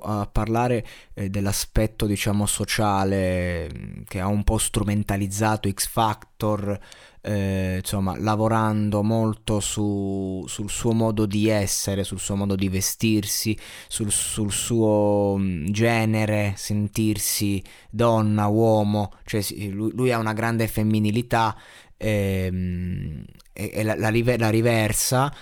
A 0.00 0.26
parlare 0.26 0.86
eh, 1.12 1.28
dell'aspetto, 1.28 2.06
diciamo, 2.06 2.46
sociale 2.46 3.68
mm, 3.70 4.02
che 4.08 4.20
ha 4.20 4.26
un 4.26 4.42
po' 4.42 4.56
strumentalizzato 4.56 5.70
X 5.70 5.86
Factor, 5.86 6.80
eh, 7.20 7.76
insomma, 7.76 8.18
lavorando 8.18 9.02
molto 9.02 9.60
su, 9.60 10.42
sul 10.48 10.70
suo 10.70 10.92
modo 10.92 11.26
di 11.26 11.46
essere, 11.48 12.04
sul 12.04 12.18
suo 12.20 12.36
modo 12.36 12.56
di 12.56 12.70
vestirsi, 12.70 13.56
sul, 13.86 14.10
sul 14.10 14.50
suo 14.50 15.36
mm, 15.38 15.66
genere, 15.66 16.54
sentirsi 16.56 17.62
donna, 17.90 18.46
uomo, 18.46 19.12
cioè 19.26 19.42
lui, 19.68 19.92
lui 19.92 20.10
ha 20.10 20.16
una 20.16 20.32
grande 20.32 20.68
femminilità 20.68 21.54
ehm, 21.98 23.24
e, 23.52 23.70
e 23.74 23.82
la, 23.82 23.94
la, 23.94 24.10
la 24.10 24.50
riversa 24.50 25.32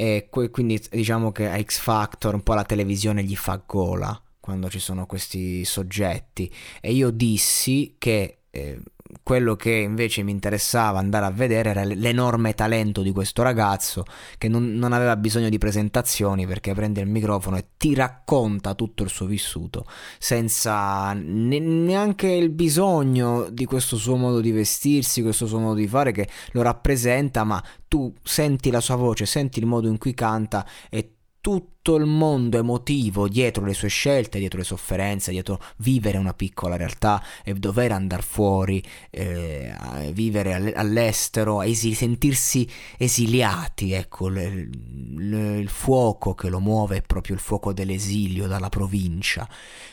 e 0.00 0.28
quindi 0.30 0.82
diciamo 0.90 1.30
che 1.30 1.46
a 1.46 1.60
X 1.60 1.78
Factor 1.78 2.32
un 2.32 2.42
po' 2.42 2.54
la 2.54 2.64
televisione 2.64 3.22
gli 3.22 3.36
fa 3.36 3.62
gola 3.66 4.18
quando 4.40 4.70
ci 4.70 4.78
sono 4.78 5.04
questi 5.04 5.62
soggetti. 5.66 6.50
E 6.80 6.92
io 6.92 7.10
dissi 7.10 7.96
che 7.98 8.38
eh, 8.48 8.80
quello 9.22 9.56
che 9.56 9.70
invece 9.70 10.22
mi 10.22 10.30
interessava 10.30 10.98
andare 10.98 11.26
a 11.26 11.30
vedere 11.30 11.70
era 11.70 11.84
l'enorme 11.84 12.54
talento 12.54 13.02
di 13.02 13.12
questo 13.12 13.42
ragazzo 13.42 14.04
che 14.38 14.48
non, 14.48 14.74
non, 14.74 14.92
aveva 14.92 15.16
bisogno 15.16 15.48
di 15.48 15.58
presentazioni 15.58 16.46
perché 16.46 16.74
prende 16.74 17.00
il 17.00 17.08
microfono 17.08 17.56
e 17.56 17.66
ti 17.76 17.94
racconta 17.94 18.74
tutto 18.74 19.02
il 19.02 19.10
suo 19.10 19.26
vissuto 19.26 19.86
senza 20.18 21.12
ne, 21.12 21.58
neanche 21.58 22.28
il 22.28 22.50
bisogno 22.50 23.48
di 23.50 23.64
questo 23.64 23.96
suo 23.96 24.16
modo 24.16 24.40
di 24.40 24.50
vestirsi, 24.50 25.22
questo 25.22 25.46
suo 25.46 25.58
modo 25.58 25.74
di 25.74 25.88
fare 25.88 26.12
che 26.12 26.28
lo 26.52 26.62
rappresenta, 26.62 27.44
ma 27.44 27.62
tu 27.88 28.12
senti 28.22 28.70
la 28.70 28.80
sua 28.80 28.96
voce, 28.96 29.26
senti 29.26 29.58
il 29.58 29.66
modo 29.66 29.88
in 29.88 29.98
cui 29.98 30.14
canta 30.14 30.66
e 30.88 31.14
tutto 31.40 31.96
il 31.96 32.04
mondo 32.04 32.58
emotivo 32.58 33.28
dietro 33.28 33.64
le 33.64 33.72
sue 33.72 33.88
scelte, 33.88 34.38
dietro 34.38 34.58
le 34.58 34.64
sofferenze, 34.64 35.30
dietro 35.30 35.60
vivere 35.78 36.18
una 36.18 36.34
piccola 36.34 36.76
realtà 36.76 37.22
e 37.42 37.54
dover 37.54 37.92
andare 37.92 38.22
fuori, 38.22 38.82
eh, 39.10 39.72
vivere 40.12 40.74
all'estero, 40.74 41.62
esi- 41.62 41.94
sentirsi 41.94 42.68
esiliati, 42.98 43.92
ecco, 43.92 44.28
le, 44.28 44.68
le, 45.16 45.58
il 45.58 45.68
fuoco 45.68 46.34
che 46.34 46.48
lo 46.48 46.60
muove 46.60 46.98
è 46.98 47.02
proprio 47.02 47.34
il 47.34 47.40
fuoco 47.40 47.72
dell'esilio 47.72 48.46
dalla 48.46 48.68
provincia, 48.68 49.48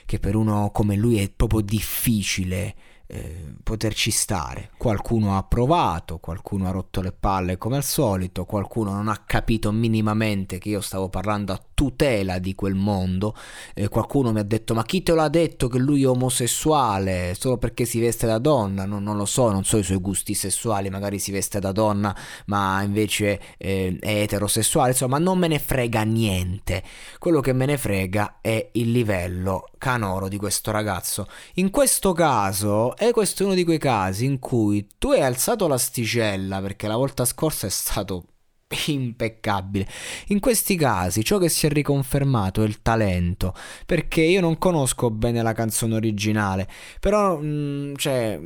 che 0.05 0.19
per 0.19 0.35
uno 0.35 0.71
come 0.71 0.95
lui 0.95 1.19
è 1.19 1.29
proprio 1.29 1.61
difficile 1.61 2.75
eh, 3.07 3.53
poterci 3.63 4.11
stare. 4.11 4.71
Qualcuno 4.77 5.37
ha 5.37 5.43
provato, 5.43 6.17
qualcuno 6.19 6.67
ha 6.67 6.71
rotto 6.71 7.01
le 7.01 7.13
palle 7.13 7.57
come 7.57 7.77
al 7.77 7.83
solito, 7.83 8.45
qualcuno 8.45 8.91
non 8.91 9.07
ha 9.07 9.23
capito 9.25 9.71
minimamente 9.71 10.57
che 10.57 10.69
io 10.69 10.81
stavo 10.81 11.09
parlando 11.09 11.53
a 11.53 11.61
tutela 11.77 12.39
di 12.39 12.55
quel 12.55 12.73
mondo. 12.73 13.35
Eh, 13.75 13.87
qualcuno 13.87 14.31
mi 14.31 14.39
ha 14.39 14.43
detto: 14.43 14.73
Ma 14.73 14.81
chi 14.81 15.03
te 15.03 15.13
l'ha 15.13 15.29
detto 15.29 15.67
che 15.67 15.77
lui 15.77 16.01
è 16.01 16.07
omosessuale 16.07 17.35
solo 17.37 17.57
perché 17.57 17.85
si 17.85 17.99
veste 17.99 18.25
da 18.25 18.39
donna? 18.39 18.85
No, 18.85 18.97
non 18.97 19.15
lo 19.15 19.25
so, 19.25 19.51
non 19.51 19.63
so 19.63 19.77
i 19.77 19.83
suoi 19.83 19.99
gusti 19.99 20.33
sessuali. 20.33 20.89
Magari 20.89 21.19
si 21.19 21.31
veste 21.31 21.59
da 21.59 21.71
donna, 21.71 22.15
ma 22.47 22.81
invece 22.81 23.39
eh, 23.59 23.95
è 23.99 24.21
eterosessuale. 24.21 24.89
Insomma, 24.89 25.19
non 25.19 25.37
me 25.37 25.47
ne 25.47 25.59
frega 25.59 26.01
niente. 26.01 26.81
Quello 27.19 27.41
che 27.41 27.53
me 27.53 27.67
ne 27.67 27.77
frega 27.77 28.39
è 28.41 28.69
il 28.73 28.89
livello 28.89 29.69
canoro 29.77 30.27
di 30.29 30.37
questo 30.37 30.71
ragazzo. 30.71 31.27
In 31.55 31.69
questo 31.69 32.11
caso, 32.13 32.97
e 32.97 33.11
questo 33.11 33.43
è 33.43 33.45
uno 33.45 33.53
di 33.53 33.63
quei 33.63 33.77
casi 33.77 34.25
in 34.25 34.39
cui 34.39 34.87
tu 34.97 35.11
hai 35.11 35.21
alzato 35.21 35.67
l'asticella 35.67 36.59
perché 36.59 36.87
la 36.87 36.95
volta 36.95 37.23
scorsa 37.23 37.67
è 37.67 37.69
stato 37.69 38.23
impeccabile. 38.87 39.87
In 40.27 40.39
questi 40.39 40.75
casi 40.75 41.23
ciò 41.23 41.37
che 41.37 41.49
si 41.49 41.65
è 41.65 41.69
riconfermato 41.69 42.63
è 42.63 42.65
il 42.65 42.81
talento, 42.81 43.53
perché 43.85 44.21
io 44.21 44.41
non 44.41 44.57
conosco 44.57 45.09
bene 45.09 45.41
la 45.41 45.53
canzone 45.53 45.95
originale, 45.95 46.67
però 46.99 47.37
mh, 47.37 47.45
mm, 47.45 47.95
cioè, 47.95 48.39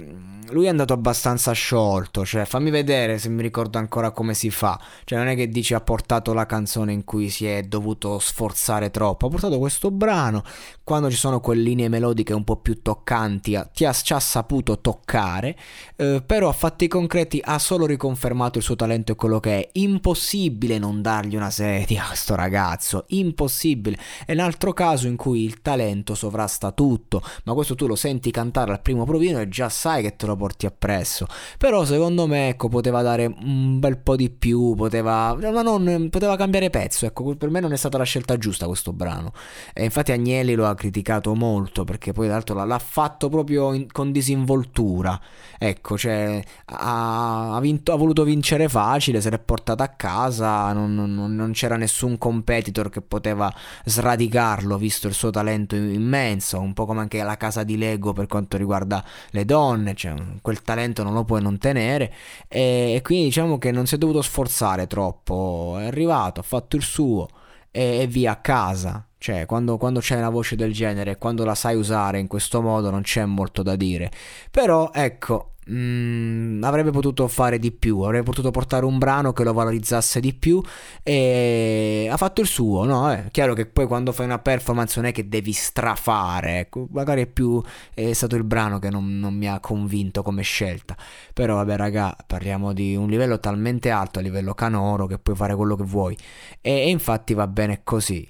lui 0.51 0.65
è 0.65 0.69
andato 0.69 0.93
abbastanza 0.93 1.51
sciolto, 1.51 2.25
cioè 2.25 2.45
fammi 2.45 2.69
vedere 2.69 3.17
se 3.17 3.29
mi 3.29 3.41
ricordo 3.41 3.77
ancora 3.77 4.11
come 4.11 4.33
si 4.33 4.49
fa, 4.49 4.79
cioè 5.03 5.17
non 5.17 5.27
è 5.27 5.35
che 5.35 5.49
dici 5.49 5.73
ha 5.73 5.81
portato 5.81 6.33
la 6.33 6.45
canzone 6.45 6.91
in 6.93 7.03
cui 7.03 7.29
si 7.29 7.45
è 7.45 7.63
dovuto 7.63 8.19
sforzare 8.19 8.91
troppo, 8.91 9.27
ha 9.27 9.29
portato 9.29 9.57
questo 9.57 9.91
brano, 9.91 10.43
quando 10.83 11.09
ci 11.09 11.17
sono 11.17 11.39
quelle 11.39 11.61
linee 11.61 11.89
melodiche 11.89 12.33
un 12.33 12.43
po' 12.43 12.57
più 12.57 12.81
toccanti, 12.81 13.59
ti 13.73 13.85
ha, 13.85 13.93
ci 13.93 14.13
ha 14.13 14.19
saputo 14.19 14.79
toccare, 14.79 15.57
eh, 15.95 16.21
però 16.25 16.49
a 16.49 16.53
fatti 16.53 16.87
concreti 16.87 17.41
ha 17.43 17.57
solo 17.59 17.85
riconfermato 17.85 18.57
il 18.57 18.63
suo 18.63 18.75
talento 18.75 19.13
e 19.13 19.15
quello 19.15 19.39
che 19.39 19.59
è. 19.59 19.69
Impossibile 19.73 20.77
non 20.77 21.01
dargli 21.01 21.35
una 21.35 21.49
sedia 21.49 22.09
a 22.09 22.13
sto 22.13 22.35
ragazzo, 22.35 23.05
impossibile. 23.09 23.97
È 24.25 24.33
un 24.33 24.39
altro 24.39 24.73
caso 24.73 25.07
in 25.07 25.15
cui 25.15 25.43
il 25.43 25.61
talento 25.61 26.15
sovrasta 26.15 26.71
tutto, 26.71 27.21
ma 27.45 27.53
questo 27.53 27.75
tu 27.75 27.87
lo 27.87 27.95
senti 27.95 28.31
cantare 28.31 28.71
al 28.71 28.81
primo 28.81 29.05
provino 29.05 29.39
e 29.39 29.47
già 29.47 29.69
sai 29.69 30.01
che 30.01 30.15
te 30.15 30.25
lo 30.25 30.35
porti 30.41 30.65
appresso. 30.65 31.27
Però 31.59 31.85
secondo 31.85 32.25
me, 32.25 32.49
ecco, 32.49 32.67
poteva 32.67 33.03
dare 33.03 33.27
un 33.27 33.79
bel 33.79 33.99
po' 33.99 34.15
di 34.15 34.31
più, 34.31 34.73
poteva, 34.75 35.35
ma 35.35 35.61
non, 35.61 36.07
poteva 36.09 36.35
cambiare 36.35 36.71
pezzo, 36.71 37.05
ecco, 37.05 37.35
per 37.35 37.51
me 37.51 37.59
non 37.59 37.73
è 37.73 37.77
stata 37.77 37.99
la 37.99 38.03
scelta 38.03 38.37
giusta 38.37 38.65
questo 38.65 38.91
brano. 38.91 39.33
E 39.73 39.83
infatti 39.83 40.11
Agnelli 40.11 40.55
lo 40.55 40.65
ha 40.65 40.73
criticato 40.73 41.35
molto 41.35 41.83
perché 41.83 42.11
poi 42.11 42.25
tra 42.25 42.33
l'altro 42.33 42.65
l'ha 42.65 42.79
fatto 42.79 43.29
proprio 43.29 43.73
in, 43.73 43.91
con 43.91 44.11
disinvoltura. 44.11 45.19
Ecco, 45.59 45.95
cioè 45.95 46.43
ha, 46.65 47.55
ha, 47.55 47.59
vinto, 47.59 47.93
ha 47.93 47.95
voluto 47.95 48.23
vincere 48.23 48.67
facile, 48.67 49.21
se 49.21 49.29
l'è 49.29 49.37
portata 49.37 49.83
a 49.83 49.89
casa, 49.89 50.73
non, 50.73 50.95
non, 50.95 51.13
non, 51.13 51.51
c'era 51.51 51.75
nessun 51.77 52.17
competitor 52.17 52.89
che 52.89 53.01
poteva 53.01 53.53
sradicarlo 53.85 54.77
visto 54.77 55.07
il 55.07 55.13
suo 55.13 55.29
talento 55.29 55.75
immenso, 55.75 56.59
un 56.59 56.73
po' 56.73 56.87
come 56.87 57.01
anche 57.01 57.21
la 57.21 57.37
casa 57.37 57.63
di 57.63 57.77
Lego 57.77 58.11
per 58.13 58.25
quanto 58.25 58.57
riguarda 58.57 59.03
le 59.29 59.45
donne, 59.45 59.93
cioè 59.93 60.15
quel 60.41 60.61
talento 60.61 61.03
non 61.03 61.13
lo 61.13 61.23
puoi 61.23 61.41
non 61.41 61.57
tenere 61.57 62.13
e, 62.47 62.93
e 62.95 63.01
quindi 63.01 63.25
diciamo 63.25 63.57
che 63.57 63.71
non 63.71 63.85
si 63.85 63.95
è 63.95 63.97
dovuto 63.97 64.21
sforzare 64.21 64.87
troppo, 64.87 65.77
è 65.79 65.85
arrivato, 65.85 66.39
ha 66.39 66.43
fatto 66.43 66.75
il 66.75 66.83
suo 66.83 67.27
e, 67.71 68.01
e 68.01 68.07
via 68.07 68.31
a 68.31 68.35
casa. 68.37 69.05
Cioè, 69.17 69.45
quando, 69.45 69.77
quando, 69.77 69.99
c'è 69.99 70.17
una 70.17 70.29
voce 70.29 70.55
del 70.55 70.73
genere, 70.73 71.17
quando 71.19 71.45
la 71.45 71.53
sai 71.53 71.75
usare 71.75 72.17
in 72.17 72.25
questo 72.25 72.59
modo, 72.61 72.89
non 72.89 73.03
c'è 73.03 73.23
molto 73.25 73.61
da 73.61 73.75
dire. 73.75 74.11
Però, 74.49 74.89
ecco, 74.91 75.50
Mm, 75.69 76.63
avrebbe 76.63 76.89
potuto 76.89 77.27
fare 77.27 77.59
di 77.59 77.71
più, 77.71 77.99
avrebbe 77.99 78.23
potuto 78.23 78.49
portare 78.49 78.83
un 78.83 78.97
brano 78.97 79.31
che 79.31 79.43
lo 79.43 79.53
valorizzasse 79.53 80.19
di 80.19 80.33
più 80.33 80.59
e 81.03 82.07
ha 82.09 82.17
fatto 82.17 82.41
il 82.41 82.47
suo, 82.47 82.83
no? 82.83 83.11
È 83.11 83.27
chiaro 83.29 83.53
che 83.53 83.67
poi 83.67 83.85
quando 83.85 84.11
fai 84.11 84.25
una 84.25 84.39
performance 84.39 84.99
non 84.99 85.09
è 85.09 85.11
che 85.13 85.29
devi 85.29 85.51
strafare, 85.51 86.59
ecco, 86.61 86.87
magari 86.91 87.21
è 87.21 87.27
più 87.27 87.61
è 87.93 88.11
stato 88.13 88.35
il 88.35 88.43
brano 88.43 88.79
che 88.79 88.89
non, 88.89 89.19
non 89.19 89.35
mi 89.35 89.47
ha 89.47 89.59
convinto 89.59 90.23
come 90.23 90.41
scelta, 90.41 90.97
però 91.31 91.55
vabbè 91.55 91.75
raga, 91.77 92.15
parliamo 92.25 92.73
di 92.73 92.95
un 92.95 93.07
livello 93.07 93.39
talmente 93.39 93.91
alto 93.91 94.17
a 94.17 94.23
livello 94.23 94.55
canoro 94.55 95.05
che 95.05 95.19
puoi 95.19 95.35
fare 95.35 95.55
quello 95.55 95.75
che 95.75 95.83
vuoi 95.83 96.17
e, 96.59 96.71
e 96.71 96.89
infatti 96.89 97.35
va 97.35 97.45
bene 97.47 97.81
così, 97.83 98.27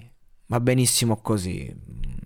va 0.47 0.59
benissimo 0.59 1.15
così, 1.21 1.73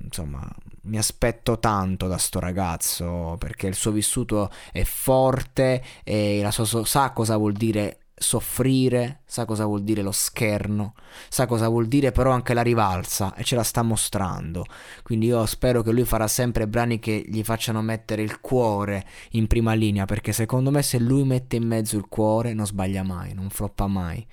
insomma 0.03 0.49
mi 0.85 0.97
aspetto 0.97 1.59
tanto 1.59 2.08
da 2.08 2.17
sto 2.17 2.40
ragazzo 2.40 3.35
perché 3.40 3.67
il 3.67 3.76
suo 3.76 3.91
vissuto 3.91 4.49
è 4.72 4.84
forte 4.84 5.84
e 6.03 6.41
la 6.41 6.52
sua, 6.52 6.85
sa 6.85 7.11
cosa 7.11 7.37
vuol 7.37 7.53
dire 7.53 7.99
soffrire, 8.17 9.22
sa 9.26 9.46
cosa 9.46 9.66
vuol 9.66 9.84
dire 9.84 10.02
lo 10.02 10.11
scherno, 10.11 10.93
sa 11.28 11.46
cosa 11.46 11.67
vuol 11.67 11.87
dire 11.87 12.11
però 12.11 12.32
anche 12.32 12.53
la 12.53 12.61
rivalsa 12.61 13.34
e 13.35 13.43
ce 13.43 13.55
la 13.55 13.64
sta 13.64 13.82
mostrando. 13.82 14.66
Quindi 15.03 15.28
io 15.28 15.46
spero 15.46 15.82
che 15.82 15.91
lui 15.91 16.05
farà 16.05 16.28
sempre 16.28 16.67
brani 16.67 16.99
che 16.99 17.23
gli 17.28 17.43
facciano 17.43 17.82
mettere 17.82 18.22
il 18.22 18.40
cuore 18.40 19.05
in 19.32 19.47
prima 19.47 19.73
linea 19.73 20.05
perché 20.05 20.32
secondo 20.32 20.72
me 20.72 20.82
se 20.82 20.97
lui 20.99 21.23
mette 21.23 21.58
in 21.58 21.67
mezzo 21.67 21.97
il 21.97 22.08
cuore 22.08 22.53
non 22.53 22.66
sbaglia 22.66 23.03
mai, 23.03 23.34
non 23.34 23.49
floppa 23.49 23.87
mai. 23.87 24.26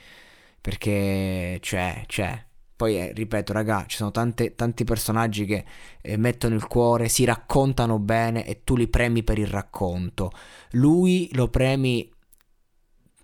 Perché 0.61 1.59
c'è, 1.61 2.05
c'è, 2.07 2.45
poi, 2.83 2.99
eh, 2.99 3.13
ripeto, 3.13 3.53
raga, 3.53 3.85
ci 3.87 3.97
sono 3.97 4.11
tante, 4.11 4.57
tanti 4.57 4.83
personaggi 4.83 5.45
che 5.45 5.65
eh, 6.01 6.17
mettono 6.17 6.57
il 6.57 6.67
cuore, 6.67 7.09
si 7.09 7.25
raccontano 7.25 8.01
bene 8.01 8.45
e 8.45 8.65
tu 8.65 8.75
li 8.75 8.89
premi 8.89 9.23
per 9.23 9.39
il 9.39 9.47
racconto. 9.47 10.33
Lui 10.73 11.29
lo 11.35 11.47
premi 11.47 12.11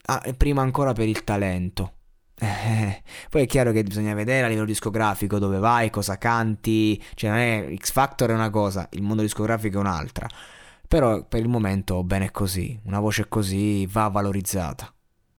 ah, 0.05 0.23
prima 0.37 0.63
ancora 0.63 0.93
per 0.93 1.09
il 1.09 1.25
talento. 1.25 1.95
Eh, 2.39 3.03
poi 3.31 3.43
è 3.43 3.47
chiaro 3.47 3.73
che 3.73 3.83
bisogna 3.83 4.15
vedere 4.15 4.45
a 4.45 4.49
livello 4.49 4.65
discografico 4.65 5.41
dove 5.41 5.59
vai, 5.59 5.91
cosa 5.91 6.19
canti, 6.19 7.03
cioè 7.15 7.31
non 7.31 7.39
è 7.41 7.75
X 7.75 7.91
Factor 7.91 8.31
è 8.31 8.35
una 8.35 8.51
cosa, 8.51 8.87
il 8.93 9.03
mondo 9.03 9.23
discografico 9.23 9.79
è 9.79 9.81
un'altra. 9.81 10.29
Però 10.87 11.25
per 11.25 11.41
il 11.41 11.49
momento 11.49 12.05
bene 12.05 12.31
così, 12.31 12.79
una 12.85 13.01
voce 13.01 13.27
così 13.27 13.87
va 13.87 14.07
valorizzata. 14.07 14.93